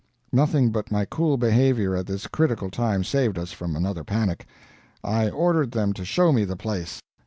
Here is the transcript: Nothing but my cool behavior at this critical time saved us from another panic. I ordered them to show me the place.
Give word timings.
Nothing 0.31 0.71
but 0.71 0.91
my 0.91 1.05
cool 1.05 1.37
behavior 1.37 1.95
at 1.95 2.07
this 2.07 2.25
critical 2.25 2.71
time 2.71 3.03
saved 3.03 3.37
us 3.37 3.51
from 3.51 3.75
another 3.75 4.03
panic. 4.03 4.47
I 5.03 5.29
ordered 5.29 5.73
them 5.73 5.93
to 5.93 6.03
show 6.03 6.31
me 6.31 6.43
the 6.43 6.57
place. 6.57 6.99